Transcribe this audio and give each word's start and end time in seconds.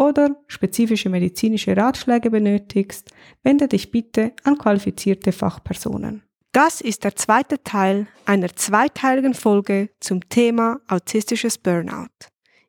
oder 0.00 0.34
spezifische 0.46 1.10
medizinische 1.10 1.76
Ratschläge 1.76 2.30
benötigst, 2.30 3.10
wende 3.42 3.68
dich 3.68 3.90
bitte 3.90 4.32
an 4.44 4.56
qualifizierte 4.56 5.30
Fachpersonen. 5.30 6.22
Das 6.52 6.80
ist 6.80 7.04
der 7.04 7.14
zweite 7.14 7.62
Teil 7.62 8.08
einer 8.24 8.48
zweiteiligen 8.56 9.34
Folge 9.34 9.90
zum 10.00 10.26
Thema 10.28 10.80
autistisches 10.88 11.58
Burnout. 11.58 12.08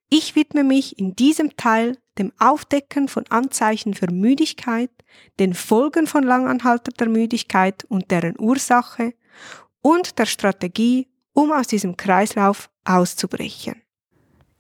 Ich 0.10 0.36
widme 0.36 0.66
mich 0.66 1.00
in 1.00 1.16
diesem 1.16 1.56
Teil 1.56 1.98
dem 2.20 2.34
Aufdecken 2.38 3.08
von 3.08 3.26
Anzeichen 3.30 3.94
für 3.94 4.12
Müdigkeit, 4.12 4.92
den 5.40 5.54
Folgen 5.54 6.08
von 6.08 6.24
langanhaltender 6.24 7.08
Müdigkeit 7.08 7.86
und 7.86 8.12
deren 8.12 8.38
Ursache 8.38 9.14
und 9.82 10.20
der 10.20 10.26
Strategie, 10.26 11.08
um 11.32 11.54
aus 11.54 11.68
diesem 11.68 11.96
Kreislauf 11.96 12.70
auszubrechen. 12.84 13.81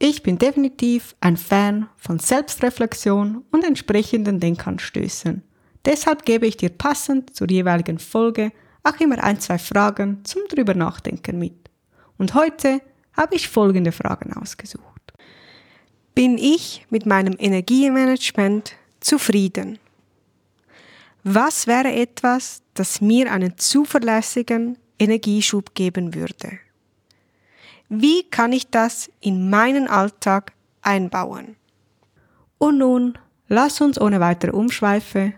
Ich 0.03 0.23
bin 0.23 0.39
definitiv 0.39 1.15
ein 1.21 1.37
Fan 1.37 1.87
von 1.95 2.17
Selbstreflexion 2.17 3.45
und 3.51 3.63
entsprechenden 3.63 4.39
Denkanstößen. 4.39 5.43
Deshalb 5.85 6.25
gebe 6.25 6.47
ich 6.47 6.57
dir 6.57 6.69
passend 6.69 7.35
zur 7.35 7.47
jeweiligen 7.51 7.99
Folge 7.99 8.51
auch 8.81 8.99
immer 8.99 9.23
ein, 9.23 9.39
zwei 9.39 9.59
Fragen 9.59 10.25
zum 10.25 10.41
drüber 10.49 10.73
nachdenken 10.73 11.37
mit. 11.37 11.69
Und 12.17 12.33
heute 12.33 12.81
habe 13.13 13.35
ich 13.35 13.47
folgende 13.47 13.91
Fragen 13.91 14.33
ausgesucht. 14.33 15.13
Bin 16.15 16.39
ich 16.39 16.83
mit 16.89 17.05
meinem 17.05 17.35
Energiemanagement 17.37 18.73
zufrieden? 19.01 19.77
Was 21.23 21.67
wäre 21.67 21.91
etwas, 21.93 22.63
das 22.73 23.01
mir 23.01 23.31
einen 23.31 23.55
zuverlässigen 23.59 24.79
Energieschub 24.97 25.75
geben 25.75 26.15
würde? 26.15 26.57
Wie 27.93 28.23
kann 28.23 28.53
ich 28.53 28.69
das 28.69 29.11
in 29.19 29.49
meinen 29.49 29.89
Alltag 29.89 30.53
einbauen? 30.81 31.57
Und 32.57 32.77
nun 32.77 33.17
lass 33.49 33.81
uns 33.81 33.99
ohne 33.99 34.21
weitere 34.21 34.51
Umschweife 34.51 35.33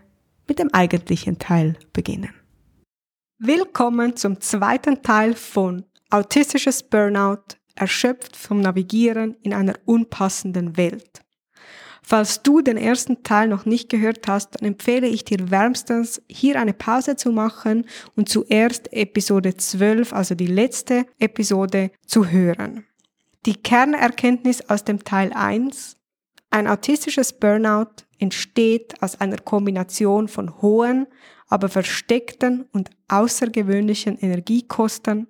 mit 0.47 0.59
dem 0.59 0.71
eigentlichen 0.71 1.39
Teil 1.39 1.79
beginnen. 1.93 2.31
Willkommen 3.39 4.15
zum 4.17 4.39
zweiten 4.39 5.01
Teil 5.01 5.33
von 5.33 5.83
Autistisches 6.11 6.83
Burnout, 6.83 7.57
erschöpft 7.73 8.35
vom 8.35 8.61
Navigieren 8.61 9.35
in 9.41 9.55
einer 9.55 9.73
unpassenden 9.85 10.77
Welt. 10.77 11.22
Falls 12.05 12.43
du 12.43 12.61
den 12.61 12.75
ersten 12.75 13.23
Teil 13.23 13.47
noch 13.47 13.65
nicht 13.65 13.89
gehört 13.89 14.27
hast, 14.27 14.55
dann 14.55 14.67
empfehle 14.67 15.07
ich 15.07 15.23
dir 15.23 15.49
wärmstens, 15.49 16.21
hier 16.27 16.59
eine 16.59 16.73
Pause 16.73 17.15
zu 17.15 17.31
machen 17.31 17.85
und 18.17 18.27
zuerst 18.27 18.91
Episode 18.91 19.55
12, 19.55 20.11
also 20.11 20.35
die 20.35 20.47
letzte 20.47 21.05
Episode, 21.17 21.91
zu 22.05 22.29
hören. 22.29 22.85
Die 23.45 23.55
Kernerkenntnis 23.55 24.69
aus 24.69 24.83
dem 24.83 25.05
Teil 25.05 25.31
1. 25.33 25.95
Ein 26.49 26.67
autistisches 26.67 27.33
Burnout 27.33 28.03
entsteht 28.19 29.01
aus 29.01 29.19
einer 29.19 29.37
Kombination 29.37 30.27
von 30.27 30.61
hohen, 30.61 31.07
aber 31.47 31.69
versteckten 31.69 32.65
und 32.73 32.89
außergewöhnlichen 33.07 34.17
Energiekosten 34.19 35.27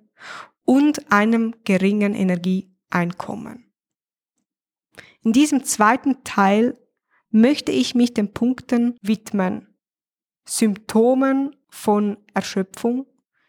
und 0.64 1.12
einem 1.12 1.54
geringen 1.64 2.14
Energieeinkommen. 2.14 3.64
In 5.24 5.32
diesem 5.32 5.64
zweiten 5.64 6.22
Teil 6.22 6.76
möchte 7.30 7.72
ich 7.72 7.94
mich 7.94 8.12
den 8.12 8.32
Punkten 8.32 8.96
widmen. 9.00 9.74
Symptomen 10.46 11.56
von 11.68 12.18
Erschöpfung, 12.34 13.06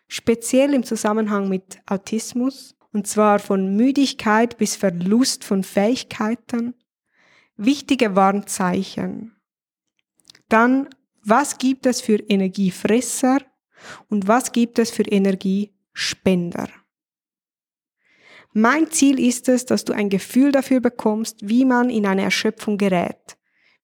speziell 0.08 0.74
im 0.74 0.84
Zusammenhang 0.84 1.50
mit 1.50 1.82
Autismus, 1.86 2.76
und 2.94 3.08
zwar 3.08 3.40
von 3.40 3.76
Müdigkeit 3.76 4.58
bis 4.58 4.78
Verlust 4.78 5.44
von 5.44 5.64
Fähigkeiten, 5.64 6.76
wichtige 7.58 8.16
Warnzeichen. 8.16 9.36
Dann, 10.48 10.88
was 11.24 11.58
gibt 11.58 11.86
es 11.86 12.00
für 12.00 12.20
Energiefresser 12.20 13.40
und 14.08 14.30
was 14.30 14.54
gibt 14.54 14.80
es 14.80 14.92
für 14.92 15.04
Energiespender? 15.04 16.70
Mein 18.58 18.90
Ziel 18.90 19.20
ist 19.20 19.50
es, 19.50 19.66
dass 19.66 19.84
du 19.84 19.92
ein 19.92 20.08
Gefühl 20.08 20.54
dafür 20.54 20.80
bekommst, 20.80 21.40
wie 21.42 21.66
man 21.66 21.90
in 21.90 22.06
eine 22.06 22.22
Erschöpfung 22.22 22.78
gerät, 22.78 23.36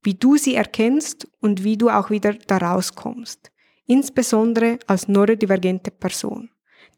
wie 0.01 0.13
du 0.13 0.37
sie 0.37 0.55
erkennst 0.55 1.27
und 1.41 1.65
wie 1.65 1.75
du 1.75 1.89
auch 1.89 2.09
wieder 2.09 2.35
daraus 2.35 2.95
kommst, 2.95 3.51
insbesondere 3.85 4.79
als 4.87 5.09
neurodivergente 5.09 5.91
Person. 5.91 6.51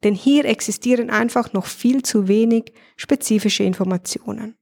Denn 0.04 0.14
hier 0.14 0.46
existieren 0.46 1.10
einfach 1.10 1.52
noch 1.54 1.66
viel 1.66 2.04
zu 2.04 2.28
wenig 2.28 2.74
spezifische 2.96 3.64
Informationen. 3.64 4.56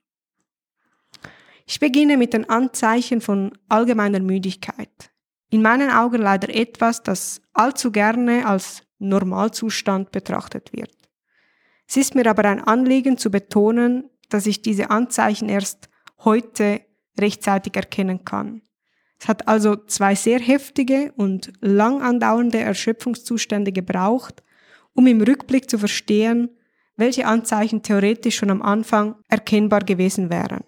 Ich 1.67 1.81
beginne 1.81 2.15
mit 2.15 2.31
den 2.31 2.49
Anzeichen 2.49 3.19
von 3.19 3.51
allgemeiner 3.67 4.21
Müdigkeit. 4.21 5.11
In 5.49 5.61
meinen 5.61 5.91
Augen 5.91 6.21
leider 6.21 6.47
etwas, 6.47 7.03
das 7.03 7.41
allzu 7.51 7.91
gerne 7.91 8.47
als 8.47 8.83
Normalzustand 8.99 10.13
betrachtet 10.13 10.71
wird. 10.71 11.00
Es 11.91 11.97
ist 11.97 12.15
mir 12.15 12.25
aber 12.27 12.45
ein 12.45 12.63
Anliegen 12.63 13.17
zu 13.17 13.29
betonen, 13.29 14.09
dass 14.29 14.45
ich 14.45 14.61
diese 14.61 14.91
Anzeichen 14.91 15.49
erst 15.49 15.89
heute 16.19 16.79
rechtzeitig 17.19 17.75
erkennen 17.75 18.23
kann. 18.23 18.61
Es 19.19 19.27
hat 19.27 19.49
also 19.49 19.75
zwei 19.75 20.15
sehr 20.15 20.39
heftige 20.39 21.11
und 21.17 21.51
lang 21.59 22.01
andauernde 22.01 22.59
Erschöpfungszustände 22.59 23.73
gebraucht, 23.73 24.41
um 24.93 25.05
im 25.05 25.19
Rückblick 25.19 25.69
zu 25.69 25.77
verstehen, 25.77 26.51
welche 26.95 27.27
Anzeichen 27.27 27.83
theoretisch 27.83 28.37
schon 28.37 28.51
am 28.51 28.61
Anfang 28.61 29.15
erkennbar 29.27 29.81
gewesen 29.81 30.29
wären. 30.29 30.63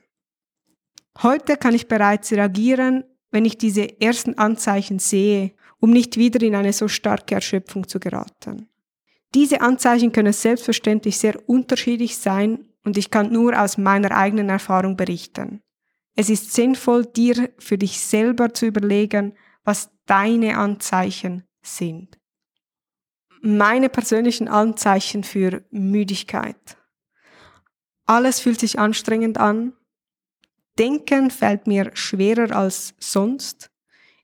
Heute 1.22 1.56
kann 1.56 1.74
ich 1.74 1.88
bereits 1.88 2.34
reagieren, 2.34 3.06
wenn 3.31 3.46
ich 3.46 3.58
diese 3.58 4.02
ersten 4.02 4.38
Anzeichen 4.38 5.00
sehe 5.00 5.54
um 5.84 5.90
nicht 5.90 6.16
wieder 6.16 6.42
in 6.42 6.56
eine 6.56 6.72
so 6.72 6.88
starke 6.88 7.36
Erschöpfung 7.36 7.86
zu 7.90 8.00
geraten. 8.00 8.70
Diese 9.33 9.62
Anzeichen 9.62 10.12
können 10.12 10.33
selbstverständlich 10.33 11.18
sehr 11.18 11.38
unterschiedlich 11.50 12.18
sein 12.18 12.69
und 12.83 12.97
ich 12.97 13.09
kann 13.09 13.31
nur 13.31 13.59
aus 13.59 13.77
meiner 13.77 14.12
eigenen 14.12 14.50
Erfahrung 14.50 14.95
berichten. 14.95 15.62
Es 16.15 16.30
ist 16.30 16.53
sinnvoll, 16.53 17.06
dir 17.06 17.50
für 17.57 17.77
dich 17.77 18.00
selber 18.00 18.53
zu 18.53 18.68
überlegen, 18.68 19.35
was 19.63 19.89
deine 20.06 20.57
Anzeichen 20.57 21.44
sind. 21.63 22.19
Meine 23.41 23.89
persönlichen 23.89 24.47
Anzeichen 24.47 25.24
für 25.24 25.63
Müdigkeit. 25.71 26.77
Alles 28.06 28.39
fühlt 28.39 28.59
sich 28.59 28.77
anstrengend 28.77 29.38
an. 29.38 29.74
Denken 30.77 31.31
fällt 31.31 31.68
mir 31.68 31.91
schwerer 31.94 32.56
als 32.56 32.94
sonst. 33.00 33.71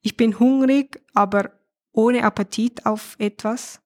Ich 0.01 0.15
bin 0.15 0.39
hungrig, 0.39 1.01
aber 1.13 1.51
ohne 1.91 2.23
Appetit 2.23 2.85
auf 2.85 3.15
etwas. 3.19 3.81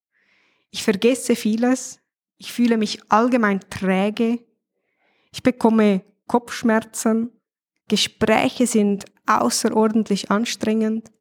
Ich 0.74 0.84
vergesse 0.84 1.36
vieles. 1.36 2.00
Ich 2.38 2.52
fühle 2.52 2.78
mich 2.78 3.00
allgemein 3.08 3.60
träge. 3.70 4.40
Ich 5.32 5.44
bekomme 5.44 6.04
Kopfschmerzen. 6.28 7.30
Gespräche 7.88 8.66
sind 8.66 9.06
außerordentlich 9.28 10.32
anstrengend. 10.32 11.12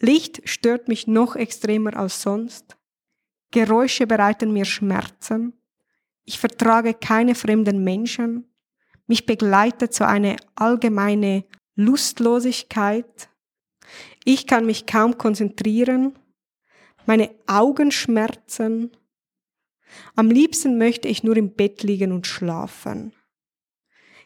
Licht 0.00 0.42
stört 0.48 0.88
mich 0.88 1.06
noch 1.06 1.36
extremer 1.36 1.96
als 1.96 2.22
sonst. 2.22 2.76
Geräusche 3.52 4.08
bereiten 4.08 4.52
mir 4.52 4.64
Schmerzen. 4.64 5.52
Ich 6.24 6.40
vertrage 6.40 6.92
keine 6.92 7.36
fremden 7.36 7.84
Menschen. 7.84 8.52
Mich 9.06 9.26
begleitet 9.26 9.94
so 9.94 10.04
eine 10.04 10.36
allgemeine 10.56 11.44
Lustlosigkeit. 11.76 13.30
Ich 14.24 14.48
kann 14.48 14.66
mich 14.66 14.86
kaum 14.86 15.16
konzentrieren. 15.16 16.18
Meine 17.08 17.30
Augen 17.46 17.90
schmerzen. 17.90 18.90
Am 20.14 20.30
liebsten 20.30 20.76
möchte 20.76 21.08
ich 21.08 21.22
nur 21.22 21.38
im 21.38 21.54
Bett 21.54 21.82
liegen 21.82 22.12
und 22.12 22.26
schlafen. 22.26 23.14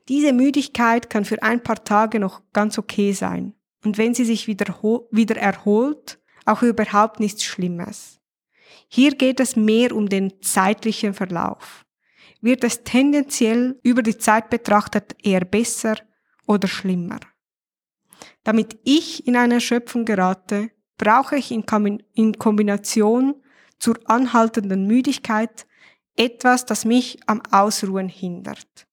Diese 0.09 0.33
Müdigkeit 0.33 1.09
kann 1.09 1.25
für 1.25 1.41
ein 1.45 1.63
paar 1.63 1.85
Tage 1.85 2.19
noch 2.19 2.43
ganz 2.53 2.79
okay 2.79 3.13
sein 3.13 3.55
und 3.85 3.99
wenn 3.99 4.15
sie 4.15 4.25
sich 4.25 4.49
wieder, 4.49 4.67
wieder 5.13 5.37
erholt, 5.37 6.19
auch 6.45 6.63
überhaupt 6.63 7.21
nichts 7.21 7.45
Schlimmes. 7.45 8.19
Hier 8.89 9.13
geht 9.13 9.39
es 9.39 9.55
mehr 9.55 9.95
um 9.95 10.09
den 10.09 10.43
zeitlichen 10.43 11.15
Verlauf. 11.15 11.85
Wird 12.41 12.65
es 12.65 12.83
tendenziell 12.83 13.79
über 13.85 14.03
die 14.03 14.19
Zeit 14.19 14.51
betrachtet 14.51 15.15
eher 15.23 15.45
besser 15.45 15.99
oder 16.49 16.67
schlimmer? 16.67 17.21
Damit 18.43 18.77
ich 18.83 19.25
in 19.29 19.37
eine 19.37 19.55
Erschöpfung 19.55 20.05
gerate, 20.05 20.73
brauche 21.03 21.37
ich 21.37 21.51
in 21.51 21.67
Kombination 22.39 23.35
zur 23.81 23.99
anhaltenden 24.05 24.87
Müdigkeit 24.87 25.67
etwas, 26.17 26.65
das 26.65 26.85
mich 26.85 27.19
am 27.27 27.43
Ausruhen 27.51 28.09
hindert. 28.09 28.87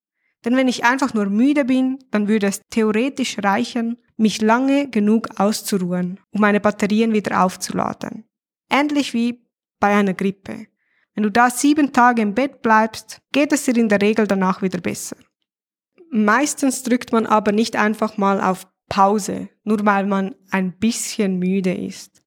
Denn 0.44 0.56
wenn 0.56 0.68
ich 0.68 0.86
einfach 0.86 1.14
nur 1.14 1.28
müde 1.28 1.66
bin, 1.66 2.00
dann 2.10 2.28
würde 2.28 2.48
es 2.48 2.62
theoretisch 2.72 3.38
reichen, 3.44 3.98
mich 4.18 4.42
lange 4.42 4.90
genug 4.90 5.40
auszuruhen, 5.40 6.20
um 6.32 6.42
meine 6.42 6.60
Batterien 6.60 7.14
wieder 7.14 7.44
aufzuladen. 7.44 8.26
Ähnlich 8.72 9.14
wie 9.14 9.46
bei 9.80 9.96
einer 9.96 10.16
Grippe. 10.16 10.66
Wenn 11.14 11.24
du 11.24 11.30
da 11.30 11.52
sieben 11.52 11.94
Tage 11.94 12.24
im 12.24 12.34
Bett 12.34 12.64
bleibst, 12.64 13.22
geht 13.32 13.54
es 13.54 13.66
dir 13.66 13.78
in 13.78 13.90
der 13.90 14.02
Regel 14.02 14.26
danach 14.26 14.64
wieder 14.64 14.82
besser. 14.82 15.18
Meistens 16.10 16.82
drückt 16.82 17.12
man 17.12 17.28
aber 17.28 17.52
nicht 17.52 17.76
einfach 17.76 18.18
mal 18.18 18.42
auf 18.42 18.66
Pause, 18.90 19.50
nur 19.64 19.86
weil 19.86 20.06
man 20.06 20.36
ein 20.52 20.78
bisschen 20.78 21.40
müde 21.40 21.74
ist. 21.74 22.22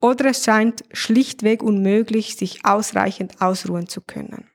Oder 0.00 0.26
es 0.26 0.44
scheint 0.44 0.84
schlichtweg 0.92 1.62
unmöglich, 1.62 2.36
sich 2.36 2.64
ausreichend 2.64 3.40
ausruhen 3.42 3.88
zu 3.88 4.00
können. 4.00 4.48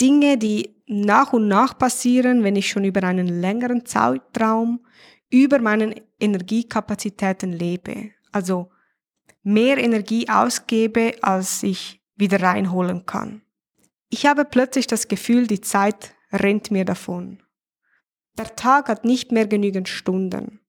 Dinge, 0.00 0.38
die 0.38 0.76
nach 0.86 1.32
und 1.32 1.48
nach 1.48 1.76
passieren, 1.76 2.44
wenn 2.44 2.56
ich 2.56 2.68
schon 2.68 2.84
über 2.84 3.02
einen 3.02 3.28
längeren 3.28 3.84
Zeitraum 3.86 4.84
über 5.30 5.58
meinen 5.58 5.94
Energiekapazitäten 6.20 7.52
lebe. 7.52 8.10
Also 8.30 8.70
mehr 9.42 9.78
Energie 9.78 10.28
ausgebe, 10.28 11.14
als 11.22 11.62
ich 11.62 12.00
wieder 12.16 12.40
reinholen 12.40 13.06
kann. 13.06 13.42
Ich 14.10 14.26
habe 14.26 14.44
plötzlich 14.44 14.86
das 14.86 15.08
Gefühl, 15.08 15.46
die 15.46 15.60
Zeit 15.60 16.14
rennt 16.32 16.70
mir 16.70 16.84
davon. 16.84 17.42
Der 18.36 18.56
Tag 18.56 18.88
hat 18.88 19.04
nicht 19.04 19.32
mehr 19.32 19.46
genügend 19.46 19.88
Stunden. 19.88 20.60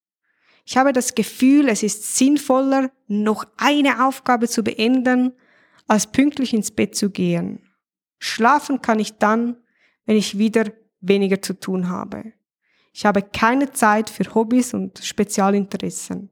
Ich 0.65 0.77
habe 0.77 0.93
das 0.93 1.15
Gefühl, 1.15 1.69
es 1.69 1.83
ist 1.83 2.15
sinnvoller, 2.15 2.91
noch 3.07 3.45
eine 3.57 4.05
Aufgabe 4.05 4.47
zu 4.47 4.63
beenden, 4.63 5.33
als 5.87 6.07
pünktlich 6.07 6.53
ins 6.53 6.71
Bett 6.71 6.95
zu 6.95 7.11
gehen. 7.11 7.71
Schlafen 8.17 8.81
kann 8.81 8.99
ich 8.99 9.17
dann, 9.17 9.57
wenn 10.05 10.17
ich 10.17 10.37
wieder 10.37 10.71
weniger 11.01 11.41
zu 11.41 11.59
tun 11.59 11.89
habe. 11.89 12.33
Ich 12.93 13.05
habe 13.05 13.21
keine 13.21 13.71
Zeit 13.73 14.09
für 14.09 14.33
Hobbys 14.33 14.73
und 14.73 14.99
Spezialinteressen. 14.99 16.31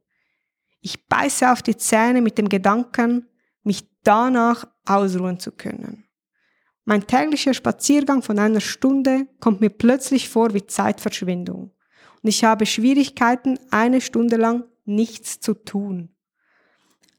Ich 0.81 1.07
beiße 1.07 1.51
auf 1.51 1.61
die 1.61 1.77
Zähne 1.77 2.21
mit 2.21 2.37
dem 2.37 2.49
Gedanken, 2.49 3.27
mich 3.63 3.87
danach 4.03 4.65
ausruhen 4.85 5.39
zu 5.39 5.51
können. 5.51 6.02
Mein 6.85 7.07
täglicher 7.07 7.53
Spaziergang 7.53 8.21
von 8.21 8.39
einer 8.39 8.59
Stunde 8.59 9.27
kommt 9.39 9.61
mir 9.61 9.69
plötzlich 9.69 10.27
vor 10.29 10.53
wie 10.53 10.67
Zeitverschwendung 10.67 11.71
und 12.23 12.29
ich 12.29 12.43
habe 12.43 12.65
Schwierigkeiten, 12.65 13.59
eine 13.71 14.01
Stunde 14.01 14.37
lang 14.37 14.65
nichts 14.85 15.39
zu 15.39 15.53
tun. 15.53 16.15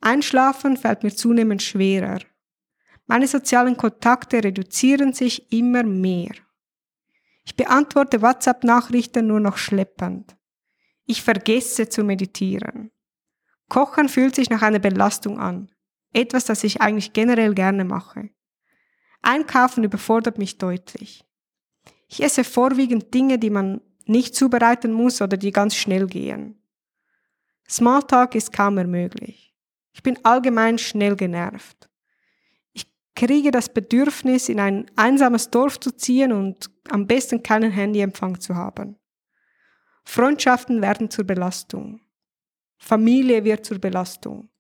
Einschlafen 0.01 0.77
fällt 0.77 1.03
mir 1.03 1.15
zunehmend 1.15 1.63
schwerer. 1.63 2.21
Meine 3.07 3.27
sozialen 3.27 3.77
Kontakte 3.77 4.43
reduzieren 4.43 5.13
sich 5.13 5.53
immer 5.53 5.83
mehr. 5.83 6.33
Ich 7.47 7.55
beantworte 7.57 8.23
WhatsApp-Nachrichten 8.23 9.27
nur 9.27 9.41
noch 9.41 9.59
schleppend. 9.59 10.37
Ich 11.07 11.23
vergesse 11.23 11.89
zu 11.89 12.03
meditieren. 12.03 12.91
Kochen 13.69 14.09
fühlt 14.09 14.35
sich 14.35 14.49
nach 14.49 14.63
einer 14.63 14.79
Belastung 14.79 15.39
an. 15.39 15.71
Etwas, 16.13 16.47
das 16.47 16.65
ich 16.65 16.81
eigentlich 16.81 17.13
generell 17.13 17.55
gerne 17.55 17.85
mache. 17.85 18.31
Einkaufen 19.25 19.85
überfordert 19.85 20.39
mich 20.39 20.59
deutlich. 20.59 21.25
Ich 22.09 22.23
esse 22.23 22.45
vorwiegend 22.45 23.13
Dinge, 23.13 23.39
die 23.39 23.51
man 23.51 23.81
nicht 24.07 24.35
zubereiten 24.35 24.93
muss 24.93 25.23
oder 25.23 25.37
die 25.37 25.51
ganz 25.51 25.75
schnell 25.75 26.07
gehen. 26.07 26.63
Smalltalk 27.69 28.35
ist 28.35 28.53
kaum 28.53 28.75
mehr 28.75 28.87
möglich. 28.87 29.55
Ich 29.93 30.03
bin 30.03 30.19
allgemein 30.25 30.79
schnell 30.79 31.17
genervt 31.17 31.89
kriege 33.15 33.51
das 33.51 33.69
Bedürfnis, 33.69 34.49
in 34.49 34.61
ein 34.61 34.91
einsames 34.97 35.51
Dorf 35.51 35.79
zu 35.81 35.93
ziehen 35.93 36.33
und 36.33 36.71
am 36.91 37.07
besten 37.07 37.43
keinen 37.43 37.71
Handyempfang 37.71 38.41
zu 38.41 38.55
haben. 38.55 38.97
Freundschaften 40.05 40.83
werden 40.83 41.11
zur 41.11 41.25
Belastung. 41.25 42.01
Familie 42.77 43.45
wird 43.45 43.65
zur 43.65 43.79
Belastung. 43.79 44.51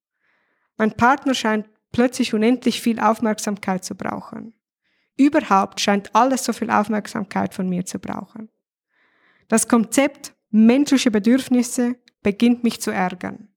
Mein 0.77 0.93
Partner 0.93 1.35
scheint 1.35 1.69
plötzlich 1.95 2.35
unendlich 2.35 2.83
viel 2.83 2.99
Aufmerksamkeit 2.99 3.85
zu 3.85 3.95
brauchen. 3.95 4.53
Überhaupt 5.17 5.81
scheint 5.81 6.15
alles 6.15 6.45
so 6.45 6.53
viel 6.53 6.69
Aufmerksamkeit 6.69 7.55
von 7.55 7.69
mir 7.69 7.87
zu 7.87 8.01
brauchen. 8.01 8.51
Das 9.47 9.69
Konzept 9.69 10.35
menschliche 10.51 11.13
Bedürfnisse 11.13 11.95
beginnt 12.21 12.65
mich 12.65 12.81
zu 12.81 12.91
ärgern. 12.91 13.49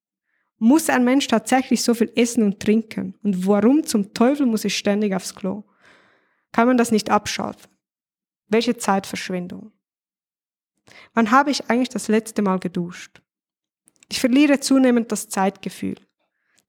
Muss 0.60 0.88
ein 0.88 1.03
Mensch 1.03 1.27
tatsächlich 1.27 1.82
so 1.82 1.96
viel 1.96 2.12
essen 2.15 2.44
und 2.44 2.60
trinken? 2.60 3.15
Und 3.24 3.48
warum 3.48 3.84
zum 3.84 4.13
Teufel 4.13 4.46
muss 4.46 4.65
ich 4.65 4.77
ständig 4.77 5.15
aufs 5.15 5.34
Klo? 5.34 5.63
Kann 6.51 6.67
man 6.67 6.77
das 6.77 6.91
nicht 6.91 7.10
abschalten? 7.10 7.72
Welche 8.50 8.77
Zeitverschwendung? 8.77 9.72
Wann 11.15 11.32
habe 11.32 11.50
ich 11.50 11.70
eigentlich 11.72 11.89
das 11.89 12.08
letzte 12.08 12.44
Mal 12.44 12.60
geduscht? 12.60 13.22
Ich 14.10 14.20
verliere 14.20 14.60
zunehmend 14.60 15.12
das 15.12 15.27
Zeitgefühl. 15.27 16.07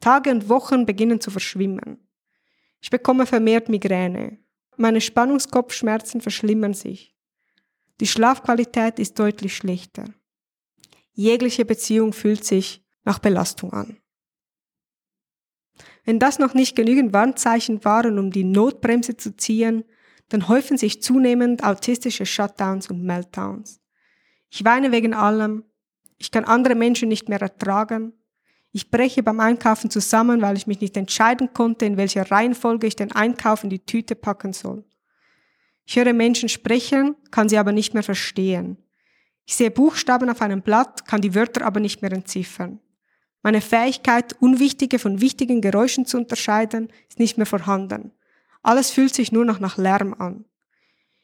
Tage 0.01 0.31
und 0.31 0.49
Wochen 0.49 0.87
beginnen 0.87 1.21
zu 1.21 1.31
verschwimmen. 1.31 2.09
Ich 2.81 2.91
bekomme 2.91 3.27
vermehrt 3.27 3.69
Migräne. 3.69 4.39
Meine 4.77 5.01
Spannungskopfschmerzen 5.01 6.21
verschlimmern 6.21 6.75
sich. 6.75 7.17
Die 8.01 8.07
Schlafqualität 8.07 8.99
ist 9.01 9.19
deutlich 9.19 9.57
schlechter. 9.57 10.05
Jegliche 11.13 11.65
Beziehung 11.65 12.13
fühlt 12.13 12.45
sich 12.45 12.85
nach 13.05 13.19
Belastung 13.19 13.73
an. 13.73 13.97
Wenn 16.05 16.19
das 16.19 16.39
noch 16.39 16.55
nicht 16.55 16.77
genügend 16.77 17.13
Warnzeichen 17.13 17.85
waren, 17.85 18.19
um 18.19 18.31
die 18.31 18.45
Notbremse 18.45 19.17
zu 19.17 19.37
ziehen, 19.37 19.85
dann 20.29 20.49
häufen 20.49 20.79
sich 20.79 21.03
zunehmend 21.03 21.65
autistische 21.65 22.25
Shutdowns 22.25 22.89
und 22.89 23.03
Meltdowns. 23.03 23.81
Ich 24.51 24.65
weine 24.65 24.93
wegen 24.93 25.13
allem, 25.13 25.65
ich 26.19 26.31
kann 26.31 26.45
andere 26.45 26.75
Menschen 26.75 27.09
nicht 27.09 27.29
mehr 27.29 27.41
ertragen, 27.41 28.13
ich 28.73 28.91
breche 28.91 29.23
beim 29.23 29.41
Einkaufen 29.41 29.91
zusammen, 29.91 30.43
weil 30.43 30.57
ich 30.57 30.67
mich 30.67 30.81
nicht 30.81 30.97
entscheiden 30.97 31.53
konnte, 31.55 31.87
in 31.87 31.97
welcher 31.97 32.31
Reihenfolge 32.31 32.87
ich 32.87 32.97
den 32.97 33.13
Einkauf 33.13 33.65
in 33.65 33.71
die 33.71 33.85
Tüte 33.85 34.15
packen 34.15 34.53
soll. 34.53 34.85
Ich 35.87 35.97
höre 35.97 36.13
Menschen 36.13 36.51
sprechen, 36.51 37.17
kann 37.31 37.49
sie 37.49 37.57
aber 37.57 37.73
nicht 37.73 37.95
mehr 37.95 38.03
verstehen. 38.03 38.77
Ich 39.47 39.57
sehe 39.57 39.71
Buchstaben 39.71 40.29
auf 40.29 40.43
einem 40.43 40.61
Blatt, 40.61 41.07
kann 41.07 41.23
die 41.23 41.35
Wörter 41.35 41.65
aber 41.65 41.81
nicht 41.81 42.03
mehr 42.03 42.13
entziffern. 42.13 42.81
Meine 43.43 43.63
Fähigkeit, 43.63 44.37
unwichtige 44.41 44.99
von 44.99 45.23
wichtigen 45.23 45.63
Geräuschen 45.63 46.05
zu 46.05 46.19
unterscheiden, 46.19 46.93
ist 47.09 47.19
nicht 47.19 47.39
mehr 47.39 47.47
vorhanden. 47.47 48.13
Alles 48.63 48.91
fühlt 48.91 49.15
sich 49.15 49.33
nur 49.33 49.47
noch 49.47 49.61
nach 49.61 49.79
Lärm 49.79 50.13
an. 50.13 50.45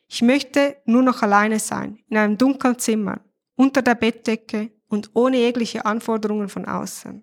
Ich 0.08 0.22
möchte 0.22 0.76
nur 0.86 1.02
noch 1.02 1.22
alleine 1.22 1.58
sein, 1.58 1.98
in 2.08 2.16
einem 2.16 2.38
dunklen 2.38 2.78
Zimmer, 2.78 3.20
unter 3.56 3.82
der 3.82 3.96
Bettdecke 3.96 4.70
und 4.88 5.10
ohne 5.12 5.36
jegliche 5.36 5.84
Anforderungen 5.84 6.48
von 6.48 6.64
außen. 6.64 7.22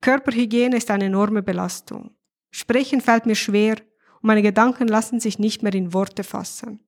Körperhygiene 0.00 0.76
ist 0.76 0.90
eine 0.90 1.06
enorme 1.06 1.42
Belastung. 1.42 2.16
Sprechen 2.50 3.00
fällt 3.00 3.26
mir 3.26 3.34
schwer 3.34 3.76
und 4.20 4.28
meine 4.28 4.42
Gedanken 4.42 4.88
lassen 4.88 5.20
sich 5.20 5.38
nicht 5.38 5.62
mehr 5.62 5.74
in 5.74 5.92
Worte 5.92 6.24
fassen. 6.24 6.80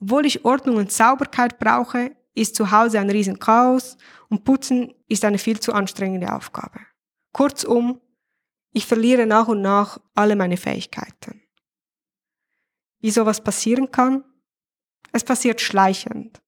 Obwohl 0.00 0.26
ich 0.26 0.44
Ordnung 0.44 0.76
und 0.76 0.92
Sauberkeit 0.92 1.58
brauche, 1.58 2.16
ist 2.34 2.54
zu 2.54 2.70
Hause 2.70 3.00
ein 3.00 3.10
Riesenchaos 3.10 3.96
und 4.28 4.44
Putzen 4.44 4.94
ist 5.08 5.24
eine 5.24 5.38
viel 5.38 5.58
zu 5.58 5.72
anstrengende 5.72 6.32
Aufgabe. 6.32 6.80
Kurzum, 7.32 8.00
ich 8.72 8.86
verliere 8.86 9.26
nach 9.26 9.48
und 9.48 9.60
nach 9.60 9.98
alle 10.14 10.36
meine 10.36 10.56
Fähigkeiten. 10.56 11.42
Wie 13.00 13.10
sowas 13.10 13.42
passieren 13.42 13.90
kann? 13.90 14.24
Es 15.12 15.24
passiert 15.24 15.60
schleichend. 15.60 16.40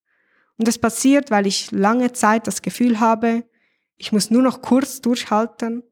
Und 0.59 0.69
es 0.69 0.79
passiert, 0.79 1.31
weil 1.31 1.47
ich 1.47 1.71
lange 1.71 2.13
Zeit 2.13 2.47
das 2.47 2.61
Gefühl 2.61 3.01
habe, 3.01 3.49
ich 4.01 4.13
muss 4.13 4.31
nur 4.31 4.41
noch 4.41 4.63
kurz 4.63 5.03
durchhalten, 5.03 5.83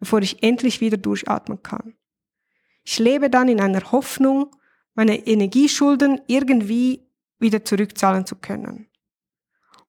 bevor 0.00 0.20
ich 0.20 0.42
endlich 0.42 0.80
wieder 0.80 0.96
durchatmen 0.96 1.62
kann. 1.62 1.94
Ich 2.82 2.98
lebe 2.98 3.30
dann 3.30 3.48
in 3.48 3.60
einer 3.60 3.92
Hoffnung, 3.92 4.50
meine 4.94 5.28
Energieschulden 5.28 6.20
irgendwie 6.26 7.06
wieder 7.38 7.64
zurückzahlen 7.64 8.26
zu 8.26 8.34
können. 8.34 8.88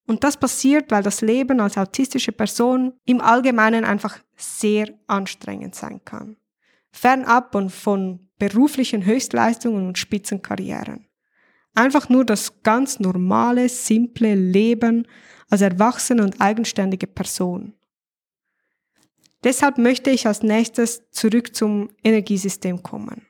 Und 0.05 0.23
das 0.23 0.37
passiert, 0.37 0.91
weil 0.91 1.01
das 1.01 1.21
Leben 1.21 1.59
als 1.59 1.75
autistische 1.75 2.31
Person 2.31 2.93
im 3.05 3.21
Allgemeinen 3.21 3.85
einfach 3.85 4.19
sehr 4.37 4.93
anstrengend 5.07 5.73
sein 5.73 5.99
kann. 6.05 6.37
Fernab 6.91 7.55
und 7.55 7.71
von 7.71 8.29
beruflichen 8.37 9.03
Höchstleistungen 9.03 9.87
und 9.87 9.97
Spitzenkarrieren. 9.97 11.07
Einfach 11.73 12.07
nur 12.07 12.23
das 12.23 12.61
ganz 12.61 12.99
normale, 12.99 13.67
simple 13.67 14.35
Leben 14.35 15.07
als 15.53 15.61
erwachsene 15.61 16.23
und 16.23 16.41
eigenständige 16.41 17.05
Person. 17.05 17.75
Deshalb 19.43 19.77
möchte 19.77 20.09
ich 20.09 20.25
als 20.25 20.41
nächstes 20.41 21.07
zurück 21.11 21.55
zum 21.55 21.91
Energiesystem 22.03 22.81
kommen. 22.81 23.27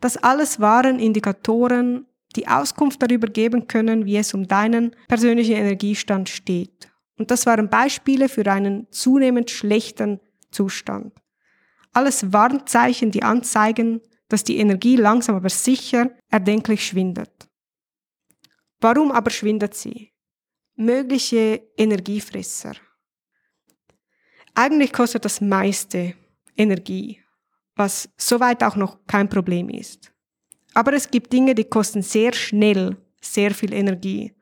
Das 0.00 0.16
alles 0.16 0.58
waren 0.58 0.98
Indikatoren 0.98 2.06
die 2.34 2.48
Auskunft 2.48 3.00
darüber 3.00 3.28
geben 3.28 3.68
können, 3.68 4.06
wie 4.06 4.16
es 4.16 4.34
um 4.34 4.48
deinen 4.48 4.96
persönlichen 5.06 5.54
Energiestand 5.54 6.28
steht. 6.28 6.90
Und 7.16 7.30
das 7.30 7.46
waren 7.46 7.70
Beispiele 7.70 8.28
für 8.28 8.50
einen 8.50 8.88
zunehmend 8.90 9.52
schlechten 9.52 10.18
Zustand. 10.50 11.12
Alles 11.92 12.32
Warnzeichen, 12.32 13.12
die 13.12 13.22
anzeigen, 13.22 14.00
dass 14.28 14.42
die 14.42 14.58
Energie 14.58 14.96
langsam 14.96 15.36
aber 15.36 15.48
sicher 15.48 16.10
erdenklich 16.28 16.84
schwindet. 16.84 17.48
Warum 18.80 19.12
aber 19.12 19.30
schwindet 19.30 19.74
sie? 19.74 20.10
Mögliche 20.80 21.60
Energiefresser. 21.76 22.72
Eigentlich 24.54 24.94
kostet 24.94 25.26
das 25.26 25.42
meiste 25.42 26.14
Energie, 26.56 27.20
was 27.76 28.08
soweit 28.16 28.64
auch 28.64 28.76
noch 28.76 28.98
kein 29.06 29.28
Problem 29.28 29.68
ist. 29.68 30.10
Aber 30.72 30.94
es 30.94 31.10
gibt 31.10 31.34
Dinge, 31.34 31.54
die 31.54 31.64
kosten 31.64 32.00
sehr 32.00 32.32
schnell 32.32 32.96
sehr 33.20 33.50
viel 33.50 33.74
Energie. 33.74 34.32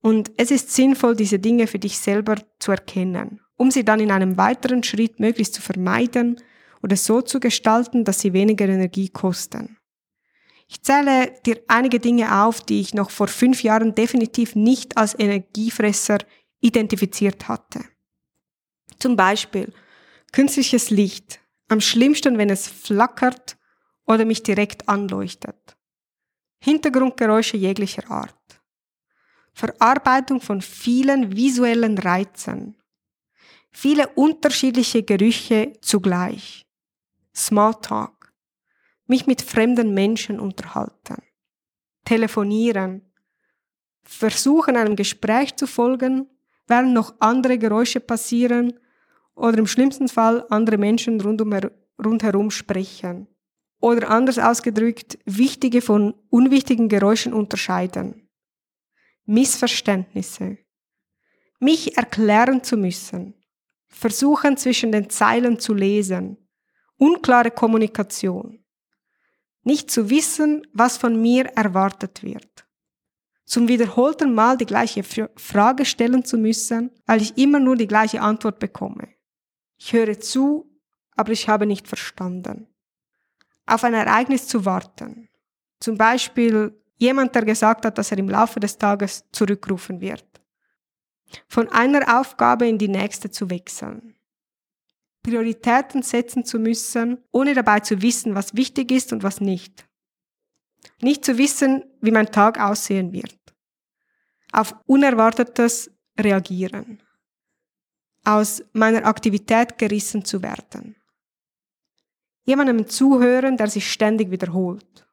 Und 0.00 0.30
es 0.36 0.52
ist 0.52 0.70
sinnvoll, 0.70 1.16
diese 1.16 1.40
Dinge 1.40 1.66
für 1.66 1.80
dich 1.80 1.98
selber 1.98 2.36
zu 2.60 2.70
erkennen, 2.70 3.40
um 3.56 3.72
sie 3.72 3.84
dann 3.84 3.98
in 3.98 4.12
einem 4.12 4.36
weiteren 4.36 4.84
Schritt 4.84 5.18
möglichst 5.18 5.54
zu 5.54 5.62
vermeiden 5.62 6.40
oder 6.80 6.94
so 6.94 7.22
zu 7.22 7.40
gestalten, 7.40 8.04
dass 8.04 8.20
sie 8.20 8.32
weniger 8.32 8.68
Energie 8.68 9.08
kosten. 9.08 9.77
Ich 10.68 10.82
zähle 10.82 11.34
dir 11.46 11.62
einige 11.66 11.98
Dinge 11.98 12.42
auf, 12.44 12.60
die 12.60 12.80
ich 12.80 12.92
noch 12.92 13.10
vor 13.10 13.26
fünf 13.26 13.62
Jahren 13.62 13.94
definitiv 13.94 14.54
nicht 14.54 14.96
als 14.98 15.18
Energiefresser 15.18 16.18
identifiziert 16.60 17.48
hatte. 17.48 17.80
Zum 18.98 19.16
Beispiel 19.16 19.72
künstliches 20.32 20.90
Licht, 20.90 21.40
am 21.68 21.80
schlimmsten, 21.80 22.36
wenn 22.36 22.50
es 22.50 22.68
flackert 22.68 23.56
oder 24.06 24.24
mich 24.24 24.42
direkt 24.42 24.88
anleuchtet. 24.88 25.76
Hintergrundgeräusche 26.60 27.56
jeglicher 27.56 28.10
Art. 28.10 28.34
Verarbeitung 29.52 30.40
von 30.40 30.60
vielen 30.60 31.34
visuellen 31.34 31.96
Reizen. 31.98 32.76
Viele 33.70 34.08
unterschiedliche 34.08 35.02
Gerüche 35.02 35.72
zugleich. 35.80 36.66
Smalltalk. 37.34 38.17
Mich 39.08 39.26
mit 39.26 39.42
fremden 39.42 39.94
Menschen 39.94 40.38
unterhalten. 40.38 41.22
Telefonieren. 42.04 43.10
Versuchen 44.02 44.76
einem 44.76 44.96
Gespräch 44.96 45.56
zu 45.56 45.66
folgen, 45.66 46.28
während 46.66 46.92
noch 46.92 47.14
andere 47.18 47.58
Geräusche 47.58 48.00
passieren 48.00 48.78
oder 49.34 49.58
im 49.58 49.66
schlimmsten 49.66 50.08
Fall 50.08 50.46
andere 50.50 50.76
Menschen 50.76 51.20
rundherum 51.20 52.50
sprechen 52.50 53.28
oder 53.80 54.10
anders 54.10 54.38
ausgedrückt, 54.38 55.18
wichtige 55.24 55.80
von 55.80 56.14
unwichtigen 56.28 56.88
Geräuschen 56.88 57.32
unterscheiden. 57.32 58.28
Missverständnisse. 59.24 60.58
Mich 61.60 61.96
erklären 61.96 62.62
zu 62.62 62.76
müssen. 62.76 63.34
Versuchen 63.86 64.58
zwischen 64.58 64.92
den 64.92 65.08
Zeilen 65.08 65.58
zu 65.58 65.72
lesen. 65.72 66.36
Unklare 66.98 67.50
Kommunikation. 67.50 68.64
Nicht 69.68 69.90
zu 69.90 70.10
wissen, 70.10 70.66
was 70.72 70.96
von 70.96 71.20
mir 71.20 71.44
erwartet 71.54 72.22
wird. 72.22 72.66
Zum 73.44 73.68
wiederholten 73.68 74.34
Mal 74.34 74.56
die 74.56 74.66
gleiche 74.66 75.02
Frage 75.36 75.84
stellen 75.84 76.24
zu 76.24 76.36
müssen, 76.38 76.90
weil 77.06 77.22
ich 77.22 77.36
immer 77.36 77.60
nur 77.60 77.76
die 77.76 77.86
gleiche 77.86 78.20
Antwort 78.20 78.58
bekomme. 78.58 79.08
Ich 79.76 79.92
höre 79.92 80.18
zu, 80.20 80.70
aber 81.16 81.32
ich 81.32 81.48
habe 81.48 81.66
nicht 81.66 81.86
verstanden 81.86 82.68
auf 83.68 83.84
ein 83.84 83.94
Ereignis 83.94 84.48
zu 84.48 84.64
warten. 84.64 85.28
Zum 85.80 85.96
Beispiel 85.96 86.74
jemand, 86.96 87.34
der 87.34 87.44
gesagt 87.44 87.84
hat, 87.84 87.98
dass 87.98 88.10
er 88.10 88.18
im 88.18 88.28
Laufe 88.28 88.58
des 88.58 88.76
Tages 88.76 89.24
zurückrufen 89.30 90.00
wird. 90.00 90.24
Von 91.46 91.68
einer 91.68 92.18
Aufgabe 92.20 92.66
in 92.66 92.78
die 92.78 92.88
nächste 92.88 93.30
zu 93.30 93.50
wechseln. 93.50 94.14
Prioritäten 95.22 96.02
setzen 96.02 96.44
zu 96.44 96.58
müssen, 96.58 97.18
ohne 97.32 97.54
dabei 97.54 97.80
zu 97.80 98.00
wissen, 98.02 98.34
was 98.34 98.54
wichtig 98.54 98.90
ist 98.90 99.12
und 99.12 99.22
was 99.22 99.40
nicht. 99.40 99.86
Nicht 101.02 101.24
zu 101.24 101.38
wissen, 101.38 101.84
wie 102.00 102.10
mein 102.10 102.32
Tag 102.32 102.60
aussehen 102.60 103.12
wird. 103.12 103.36
Auf 104.52 104.74
Unerwartetes 104.86 105.90
reagieren. 106.18 107.02
Aus 108.24 108.62
meiner 108.72 109.04
Aktivität 109.06 109.78
gerissen 109.78 110.24
zu 110.24 110.42
werden 110.42 110.96
jemandem 112.48 112.88
zuhören, 112.88 113.58
der 113.58 113.68
sich 113.68 113.92
ständig 113.92 114.30
wiederholt. 114.30 115.06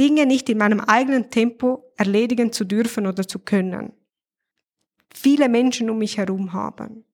Dinge 0.00 0.26
nicht 0.26 0.48
in 0.48 0.58
meinem 0.58 0.80
eigenen 0.80 1.30
Tempo 1.30 1.92
erledigen 1.96 2.52
zu 2.52 2.64
dürfen 2.64 3.06
oder 3.06 3.26
zu 3.26 3.38
können. 3.38 3.92
Viele 5.14 5.48
Menschen 5.48 5.88
um 5.88 5.98
mich 5.98 6.18
herum 6.18 6.52
haben. 6.52 7.04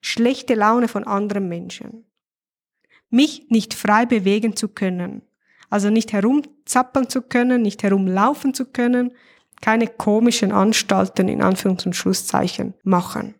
Schlechte 0.00 0.54
Laune 0.54 0.88
von 0.88 1.04
anderen 1.04 1.48
Menschen. 1.48 2.04
Mich 3.10 3.46
nicht 3.48 3.74
frei 3.74 4.06
bewegen 4.06 4.56
zu 4.56 4.68
können. 4.68 5.22
Also 5.68 5.90
nicht 5.90 6.12
herumzappeln 6.12 7.08
zu 7.08 7.22
können, 7.22 7.62
nicht 7.62 7.82
herumlaufen 7.82 8.54
zu 8.54 8.66
können, 8.66 9.12
keine 9.60 9.86
komischen 9.88 10.52
Anstalten 10.52 11.28
in 11.28 11.42
Anführungs- 11.42 11.86
und 11.86 11.96
Schlusszeichen 11.96 12.74
machen. 12.82 13.34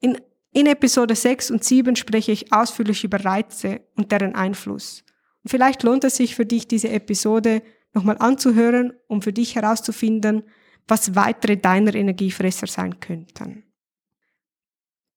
In 0.00 0.18
in 0.54 0.66
Episode 0.66 1.14
6 1.14 1.50
und 1.50 1.64
7 1.64 1.96
spreche 1.96 2.30
ich 2.30 2.52
ausführlich 2.52 3.04
über 3.04 3.24
Reize 3.24 3.80
und 3.96 4.12
deren 4.12 4.34
Einfluss. 4.34 5.02
Und 5.42 5.50
vielleicht 5.50 5.82
lohnt 5.82 6.04
es 6.04 6.16
sich 6.16 6.34
für 6.34 6.44
dich, 6.44 6.68
diese 6.68 6.90
Episode 6.90 7.62
nochmal 7.94 8.16
anzuhören, 8.18 8.92
um 9.08 9.22
für 9.22 9.32
dich 9.32 9.54
herauszufinden, 9.56 10.42
was 10.86 11.14
weitere 11.14 11.56
deiner 11.56 11.94
Energiefresser 11.94 12.66
sein 12.66 13.00
könnten. 13.00 13.64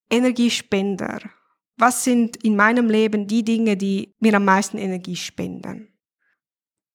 Energiespender. 0.10 1.20
Was 1.78 2.04
sind 2.04 2.38
in 2.44 2.56
meinem 2.56 2.90
Leben 2.90 3.28
die 3.28 3.44
Dinge, 3.44 3.76
die 3.76 4.14
mir 4.20 4.36
am 4.36 4.46
meisten 4.46 4.78
Energie 4.78 5.16
spenden? 5.16 5.94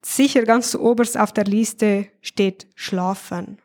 Sicher 0.03 0.45
ganz 0.45 0.71
zu 0.71 0.81
oberst 0.81 1.19
auf 1.19 1.33
der 1.33 1.45
Liste 1.45 2.09
steht 2.23 2.69
Schlafen. 2.75 3.61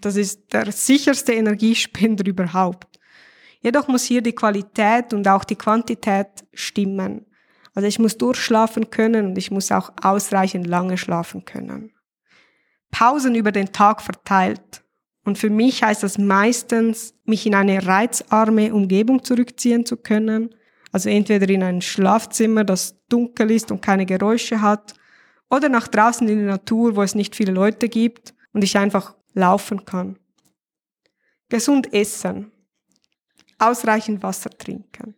Das 0.00 0.16
ist 0.16 0.52
der 0.52 0.72
sicherste 0.72 1.34
Energiespender 1.34 2.24
überhaupt. 2.26 2.98
Jedoch 3.60 3.88
muss 3.88 4.04
hier 4.04 4.22
die 4.22 4.34
Qualität 4.34 5.12
und 5.12 5.28
auch 5.28 5.44
die 5.44 5.56
Quantität 5.56 6.46
stimmen. 6.54 7.26
Also 7.74 7.86
ich 7.86 7.98
muss 7.98 8.16
durchschlafen 8.16 8.90
können 8.90 9.26
und 9.26 9.38
ich 9.38 9.50
muss 9.50 9.70
auch 9.70 9.92
ausreichend 10.02 10.66
lange 10.66 10.96
schlafen 10.96 11.44
können. 11.44 11.92
Pausen 12.90 13.34
über 13.34 13.52
den 13.52 13.72
Tag 13.72 14.00
verteilt 14.00 14.79
Und 15.24 15.38
für 15.38 15.50
mich 15.50 15.82
heißt 15.82 16.02
das 16.02 16.18
meistens, 16.18 17.14
mich 17.24 17.46
in 17.46 17.54
eine 17.54 17.86
reizarme 17.86 18.72
Umgebung 18.72 19.22
zurückziehen 19.22 19.84
zu 19.84 19.96
können. 19.96 20.54
Also 20.92 21.08
entweder 21.08 21.48
in 21.48 21.62
ein 21.62 21.82
Schlafzimmer, 21.82 22.64
das 22.64 22.96
dunkel 23.08 23.50
ist 23.50 23.70
und 23.70 23.82
keine 23.82 24.06
Geräusche 24.06 24.60
hat, 24.60 24.94
oder 25.50 25.68
nach 25.68 25.88
draußen 25.88 26.28
in 26.28 26.38
die 26.38 26.44
Natur, 26.44 26.96
wo 26.96 27.02
es 27.02 27.14
nicht 27.14 27.34
viele 27.34 27.52
Leute 27.52 27.88
gibt 27.88 28.34
und 28.52 28.62
ich 28.62 28.78
einfach 28.78 29.16
laufen 29.34 29.84
kann. 29.84 30.18
Gesund 31.48 31.92
essen, 31.92 32.52
ausreichend 33.58 34.22
Wasser 34.22 34.50
trinken, 34.50 35.16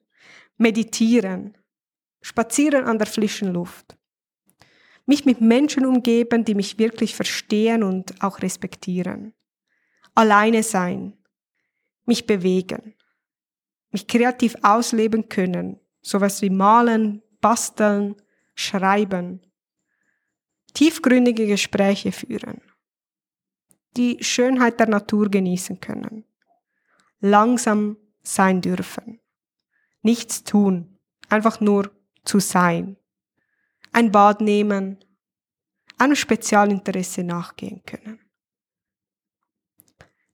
meditieren, 0.56 1.56
spazieren 2.22 2.84
an 2.84 2.98
der 2.98 3.06
frischen 3.06 3.52
Luft, 3.52 3.96
mich 5.04 5.26
mit 5.26 5.40
Menschen 5.40 5.84
umgeben, 5.84 6.44
die 6.44 6.54
mich 6.54 6.78
wirklich 6.78 7.14
verstehen 7.14 7.82
und 7.82 8.22
auch 8.22 8.40
respektieren, 8.40 9.34
alleine 10.14 10.62
sein, 10.62 11.16
mich 12.04 12.26
bewegen, 12.26 12.94
mich 13.90 14.06
kreativ 14.06 14.56
ausleben 14.62 15.28
können, 15.28 15.80
sowas 16.00 16.42
wie 16.42 16.50
malen, 16.50 17.22
basteln, 17.40 18.16
schreiben, 18.54 19.40
tiefgründige 20.74 21.46
Gespräche 21.46 22.12
führen, 22.12 22.60
die 23.96 24.22
Schönheit 24.22 24.80
der 24.80 24.88
Natur 24.88 25.28
genießen 25.30 25.80
können, 25.80 26.24
langsam 27.20 27.96
sein 28.22 28.60
dürfen, 28.60 29.20
nichts 30.02 30.44
tun, 30.44 30.98
einfach 31.28 31.60
nur 31.60 31.90
zu 32.24 32.40
sein, 32.40 32.96
ein 33.92 34.10
Bad 34.10 34.40
nehmen, 34.40 35.04
einem 35.98 36.16
Spezialinteresse 36.16 37.22
nachgehen 37.22 37.82
können. 37.84 38.21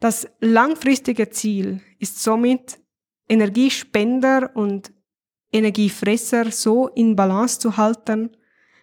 Das 0.01 0.29
langfristige 0.41 1.29
Ziel 1.31 1.81
ist 1.99 2.23
somit, 2.23 2.79
Energiespender 3.29 4.51
und 4.55 4.93
Energiefresser 5.53 6.51
so 6.51 6.89
in 6.89 7.17
Balance 7.17 7.59
zu 7.59 7.77
halten, 7.77 8.31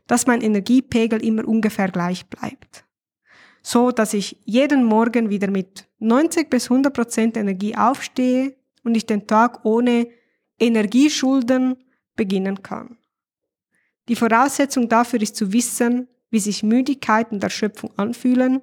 dass 0.07 0.27
mein 0.27 0.41
Energiepegel 0.41 1.23
immer 1.23 1.47
ungefähr 1.47 1.89
gleich 1.89 2.27
bleibt. 2.27 2.85
So, 3.61 3.91
dass 3.91 4.13
ich 4.13 4.37
jeden 4.45 4.83
Morgen 4.83 5.29
wieder 5.29 5.49
mit 5.49 5.87
90 5.99 6.49
bis 6.49 6.69
100 6.69 6.93
Prozent 6.93 7.37
Energie 7.37 7.75
aufstehe 7.75 8.55
und 8.83 8.95
ich 8.95 9.07
den 9.07 9.25
Tag 9.25 9.65
ohne 9.65 10.07
Energieschulden 10.59 11.77
beginnen 12.15 12.61
kann. 12.61 12.97
Die 14.07 14.15
Voraussetzung 14.15 14.87
dafür 14.87 15.21
ist 15.21 15.35
zu 15.35 15.51
wissen, 15.51 16.07
wie 16.29 16.39
sich 16.39 16.61
Müdigkeit 16.61 17.31
und 17.31 17.43
Erschöpfung 17.43 17.91
anfühlen 17.97 18.61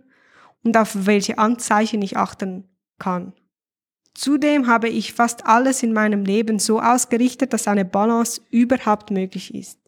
und 0.64 0.76
auf 0.76 1.06
welche 1.06 1.38
Anzeichen 1.38 2.02
ich 2.02 2.16
achten 2.16 2.68
kann. 2.98 3.32
Zudem 4.14 4.66
habe 4.66 4.88
ich 4.88 5.14
fast 5.14 5.46
alles 5.46 5.82
in 5.82 5.92
meinem 5.92 6.24
Leben 6.24 6.58
so 6.58 6.80
ausgerichtet, 6.80 7.52
dass 7.52 7.66
eine 7.66 7.84
Balance 7.84 8.42
überhaupt 8.50 9.10
möglich 9.10 9.54
ist. 9.54 9.78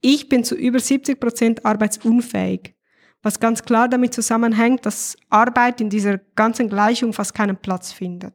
Ich 0.00 0.28
bin 0.28 0.44
zu 0.44 0.54
über 0.54 0.78
70 0.78 1.20
Prozent 1.20 1.66
arbeitsunfähig, 1.66 2.74
was 3.22 3.40
ganz 3.40 3.62
klar 3.62 3.88
damit 3.88 4.14
zusammenhängt, 4.14 4.86
dass 4.86 5.16
Arbeit 5.28 5.80
in 5.80 5.90
dieser 5.90 6.18
ganzen 6.36 6.68
Gleichung 6.68 7.12
fast 7.12 7.34
keinen 7.34 7.56
Platz 7.56 7.92
findet, 7.92 8.34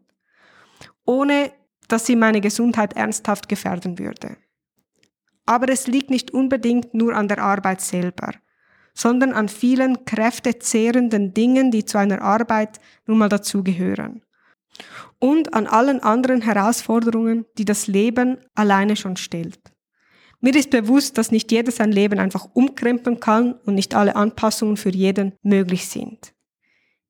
ohne 1.06 1.52
dass 1.88 2.06
sie 2.06 2.16
meine 2.16 2.42
Gesundheit 2.42 2.94
ernsthaft 2.94 3.48
gefährden 3.48 3.98
würde. 3.98 4.38
Aber 5.46 5.70
es 5.70 5.88
liegt 5.88 6.10
nicht 6.10 6.32
unbedingt 6.32 6.94
nur 6.94 7.16
an 7.16 7.28
der 7.28 7.40
Arbeit 7.40 7.82
selber, 7.82 8.32
sondern 8.96 9.34
an 9.34 9.50
vielen 9.50 10.06
kräftezehrenden 10.06 11.34
Dingen, 11.34 11.70
die 11.70 11.86
zu 11.86 12.00
einer 12.00 12.22
Arbeit 12.22 12.80
nun 13.06 13.20
mal 13.20 13.30
dazugehören. 13.30 14.24
Und 15.20 15.54
an 15.54 15.68
allen 15.68 16.02
anderen 16.02 16.42
Herausforderungen, 16.42 17.46
die 17.58 17.66
das 17.66 17.88
Leben 17.88 18.38
alleine 18.56 18.96
schon 18.96 19.18
stellt. 19.18 19.60
Mir 20.42 20.56
ist 20.56 20.70
bewusst, 20.70 21.18
dass 21.18 21.32
nicht 21.32 21.52
jeder 21.52 21.72
sein 21.72 21.92
Leben 21.92 22.20
einfach 22.20 22.48
umkrempeln 22.54 23.20
kann 23.20 23.54
und 23.66 23.76
nicht 23.76 23.96
alle 23.96 24.16
Anpassungen 24.16 24.78
für 24.78 24.90
jeden 24.90 25.34
möglich 25.44 25.88
sind. 25.88 26.34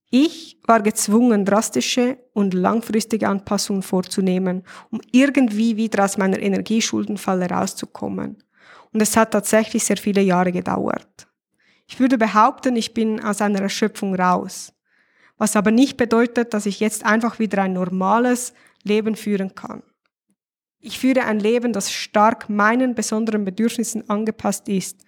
Ich 0.10 0.60
war 0.66 0.82
gezwungen, 0.82 1.46
drastische 1.46 2.18
und 2.34 2.54
langfristige 2.54 3.28
Anpassungen 3.28 3.82
vorzunehmen, 3.82 4.64
um 4.90 5.02
irgendwie 5.12 5.76
wieder 5.76 6.06
aus 6.06 6.18
meiner 6.18 6.40
Energieschuldenfalle 6.40 7.50
rauszukommen. 7.50 8.38
Und 8.94 9.02
es 9.02 9.18
hat 9.18 9.32
tatsächlich 9.32 9.84
sehr 9.84 9.98
viele 9.98 10.22
Jahre 10.22 10.52
gedauert. 10.52 11.25
Ich 11.88 12.00
würde 12.00 12.18
behaupten, 12.18 12.76
ich 12.76 12.94
bin 12.94 13.24
aus 13.24 13.42
einer 13.42 13.62
Erschöpfung 13.62 14.16
raus. 14.16 14.74
Was 15.38 15.56
aber 15.56 15.72
nicht 15.72 15.98
bedeutet, 15.98 16.54
dass 16.54 16.66
ich 16.66 16.80
jetzt 16.80 17.06
einfach 17.06 17.40
wieder 17.40 17.62
ein 17.62 17.74
normales 17.74 18.54
Leben 18.84 19.16
führen 19.16 19.56
kann. 19.56 19.84
Ich 20.80 21.00
führe 21.00 21.26
ein 21.26 21.40
Leben, 21.40 21.74
das 21.74 21.92
stark 21.92 22.48
meinen 22.50 22.96
besonderen 22.96 23.44
Bedürfnissen 23.44 24.10
angepasst 24.10 24.70
ist. 24.70 25.04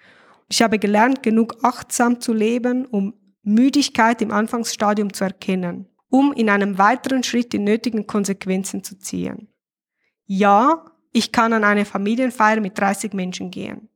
Ich 0.50 0.62
habe 0.62 0.80
gelernt, 0.80 1.24
genug 1.24 1.58
achtsam 1.64 2.20
zu 2.20 2.34
leben, 2.34 2.86
um 2.86 3.14
Müdigkeit 3.44 4.22
im 4.22 4.32
Anfangsstadium 4.32 5.14
zu 5.14 5.24
erkennen, 5.24 5.88
um 6.10 6.34
in 6.34 6.50
einem 6.50 6.78
weiteren 6.78 7.24
Schritt 7.24 7.54
die 7.54 7.60
nötigen 7.60 8.08
Konsequenzen 8.08 8.84
zu 8.84 8.98
ziehen. 8.98 9.50
Ja, 10.26 10.86
ich 11.14 11.32
kann 11.32 11.54
an 11.54 11.64
eine 11.64 11.86
Familienfeier 11.86 12.60
mit 12.60 12.78
30 12.78 13.14
Menschen 13.14 13.52
gehen. 13.52 13.90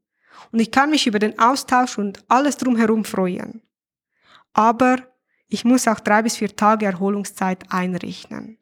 Und 0.52 0.60
ich 0.60 0.72
kann 0.72 0.89
mich 0.89 1.08
über 1.08 1.20
den 1.20 1.38
Austausch 1.39 1.98
und 1.98 2.24
alles 2.28 2.58
drumherum 2.58 3.06
freuen. 3.06 3.62
Aber 4.54 4.98
ich 5.48 5.65
muss 5.65 5.88
auch 5.88 6.00
drei 6.00 6.22
bis 6.22 6.38
vier 6.38 6.56
Tage 6.56 6.86
Erholungszeit 6.86 7.65
einrechnen, 7.72 8.58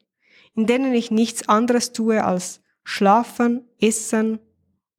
in 0.54 0.66
denen 0.66 0.92
ich 0.92 1.10
nichts 1.10 1.48
anderes 1.48 1.92
tue 1.92 2.22
als 2.24 2.60
schlafen, 2.84 3.68
essen, 3.80 4.40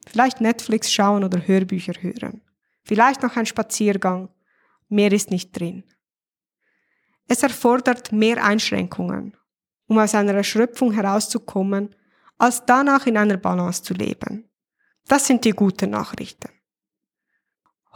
vielleicht 0.08 0.42
Netflix 0.42 0.92
schauen 0.92 1.24
oder 1.24 1.46
Hörbücher 1.46 1.94
hören. 2.02 2.42
Vielleicht 2.84 3.22
noch 3.24 3.36
ein 3.36 3.46
Spaziergang. 3.46 4.30
Mehr 4.90 5.12
ist 5.12 5.32
nicht 5.32 5.58
drin. 5.58 5.84
Es 7.28 7.44
erfordert 7.44 8.12
mehr 8.12 8.44
Einschränkungen, 8.44 9.38
um 9.88 9.98
aus 9.98 10.16
einer 10.16 10.34
Erschöpfung 10.34 10.92
herauszukommen, 10.92 11.96
als 12.38 12.66
danach 12.66 13.06
in 13.06 13.18
einer 13.18 13.38
Balance 13.38 13.84
zu 13.84 13.94
leben. 13.94 14.50
Das 15.08 15.28
sind 15.28 15.46
die 15.46 15.52
guten 15.52 15.92
Nachrichten. 15.92 16.50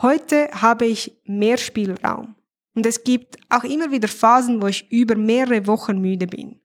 Heute 0.02 0.50
habe 0.52 0.86
ich 0.86 1.22
mehr 1.26 1.58
Spielraum 1.58 2.36
und 2.74 2.86
es 2.86 3.04
gibt 3.04 3.38
auch 3.50 3.64
immer 3.64 3.92
wieder 3.92 4.10
Phasen, 4.10 4.62
wo 4.62 4.68
ich 4.68 4.92
über 4.92 5.16
mehrere 5.16 5.68
Wochen 5.68 6.00
müde 6.00 6.28
bin 6.28 6.60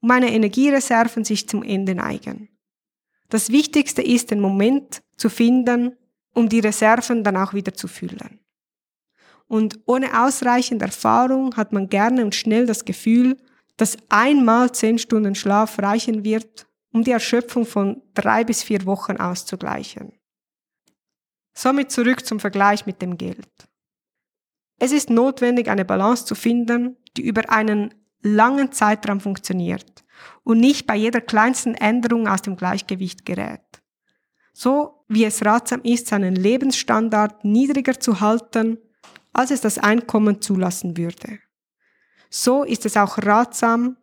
und 0.00 0.08
meine 0.08 0.32
Energiereserven 0.32 1.24
sich 1.24 1.48
zum 1.48 1.64
Ende 1.64 1.96
neigen. 1.96 2.48
Das 3.28 3.50
Wichtigste 3.50 4.02
ist, 4.02 4.30
den 4.30 4.40
Moment 4.40 5.02
zu 5.16 5.28
finden, 5.28 5.96
um 6.32 6.48
die 6.48 6.60
Reserven 6.60 7.24
dann 7.24 7.36
auch 7.36 7.54
wieder 7.54 7.74
zu 7.74 7.88
füllen. 7.88 8.38
Und 9.48 9.80
ohne 9.86 10.22
ausreichend 10.24 10.82
Erfahrung 10.82 11.56
hat 11.56 11.72
man 11.72 11.88
gerne 11.88 12.24
und 12.24 12.34
schnell 12.34 12.66
das 12.66 12.84
Gefühl, 12.84 13.36
dass 13.76 13.96
einmal 14.08 14.72
zehn 14.72 14.98
Stunden 14.98 15.34
Schlaf 15.34 15.78
reichen 15.80 16.24
wird, 16.24 16.66
um 16.92 17.04
die 17.04 17.10
Erschöpfung 17.10 17.66
von 17.66 18.02
drei 18.14 18.44
bis 18.44 18.62
vier 18.62 18.86
Wochen 18.86 19.16
auszugleichen. 19.16 20.12
Somit 21.58 21.90
zurück 21.90 22.26
zum 22.26 22.38
Vergleich 22.38 22.84
mit 22.84 23.00
dem 23.00 23.16
Geld. 23.16 23.48
Es 24.78 24.92
ist 24.92 25.08
notwendig, 25.08 25.68
eine 25.68 25.86
Balance 25.86 26.26
zu 26.26 26.34
finden, 26.34 26.98
die 27.16 27.22
über 27.22 27.48
einen 27.50 27.94
langen 28.20 28.72
Zeitraum 28.72 29.20
funktioniert 29.20 30.04
und 30.44 30.60
nicht 30.60 30.86
bei 30.86 30.96
jeder 30.96 31.22
kleinsten 31.22 31.74
Änderung 31.74 32.28
aus 32.28 32.42
dem 32.42 32.56
Gleichgewicht 32.56 33.24
gerät. 33.24 33.62
So 34.52 35.02
wie 35.08 35.24
es 35.24 35.46
ratsam 35.46 35.80
ist, 35.82 36.08
seinen 36.08 36.36
Lebensstandard 36.36 37.42
niedriger 37.42 37.98
zu 37.98 38.20
halten, 38.20 38.76
als 39.32 39.50
es 39.50 39.62
das 39.62 39.78
Einkommen 39.78 40.42
zulassen 40.42 40.98
würde. 40.98 41.38
So 42.28 42.64
ist 42.64 42.84
es 42.84 42.98
auch 42.98 43.16
ratsam, 43.16 43.96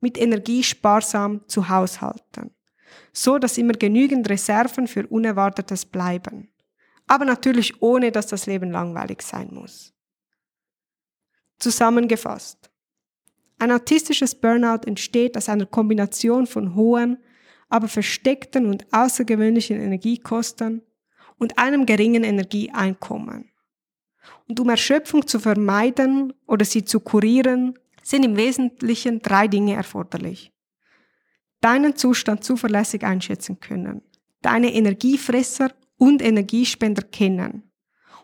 mit 0.00 0.18
Energie 0.18 0.62
sparsam 0.62 1.40
zu 1.48 1.68
haushalten, 1.68 2.54
so 3.12 3.38
dass 3.38 3.58
immer 3.58 3.72
genügend 3.72 4.30
Reserven 4.30 4.86
für 4.86 5.04
Unerwartetes 5.08 5.84
bleiben. 5.84 6.48
Aber 7.06 7.24
natürlich 7.24 7.80
ohne, 7.82 8.10
dass 8.10 8.26
das 8.26 8.46
Leben 8.46 8.70
langweilig 8.70 9.22
sein 9.22 9.48
muss. 9.52 9.94
Zusammengefasst. 11.58 12.70
Ein 13.58 13.72
autistisches 13.72 14.34
Burnout 14.34 14.86
entsteht 14.86 15.36
aus 15.36 15.48
einer 15.48 15.66
Kombination 15.66 16.46
von 16.46 16.74
hohen, 16.74 17.18
aber 17.68 17.88
versteckten 17.88 18.66
und 18.66 18.86
außergewöhnlichen 18.92 19.80
Energiekosten 19.80 20.82
und 21.38 21.58
einem 21.58 21.86
geringen 21.86 22.24
Energieeinkommen. 22.24 23.50
Und 24.48 24.60
um 24.60 24.68
Erschöpfung 24.68 25.26
zu 25.26 25.40
vermeiden 25.40 26.32
oder 26.46 26.64
sie 26.64 26.84
zu 26.84 27.00
kurieren, 27.00 27.78
sind 28.02 28.24
im 28.24 28.36
Wesentlichen 28.36 29.20
drei 29.20 29.48
Dinge 29.48 29.74
erforderlich. 29.74 30.52
Deinen 31.60 31.96
Zustand 31.96 32.44
zuverlässig 32.44 33.02
einschätzen 33.02 33.58
können, 33.58 34.02
deine 34.42 34.72
Energiefresser 34.72 35.72
und 35.98 36.22
Energiespender 36.22 37.02
kennen 37.02 37.70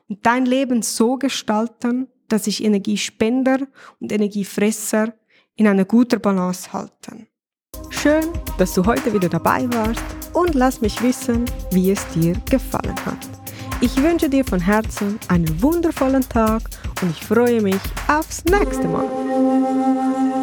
und 0.08 0.24
dein 0.26 0.46
Leben 0.46 0.82
so 0.82 1.16
gestalten, 1.16 2.08
dass 2.28 2.44
sich 2.44 2.64
Energiespender 2.64 3.58
und 4.00 4.12
Energiefresser 4.12 5.14
in 5.56 5.66
einer 5.66 5.84
guten 5.84 6.20
Balance 6.20 6.72
halten. 6.72 7.26
Schön, 7.90 8.24
dass 8.58 8.74
du 8.74 8.84
heute 8.84 9.12
wieder 9.12 9.28
dabei 9.28 9.70
warst 9.72 10.02
und 10.32 10.54
lass 10.54 10.80
mich 10.80 11.02
wissen, 11.02 11.44
wie 11.70 11.90
es 11.90 12.06
dir 12.08 12.34
gefallen 12.50 12.96
hat. 13.04 13.28
Ich 13.80 14.00
wünsche 14.00 14.28
dir 14.28 14.44
von 14.44 14.60
Herzen 14.60 15.18
einen 15.28 15.60
wundervollen 15.60 16.26
Tag 16.28 16.62
und 17.02 17.10
ich 17.10 17.24
freue 17.24 17.60
mich 17.60 17.80
aufs 18.06 18.44
nächste 18.44 18.86
Mal. 18.86 20.41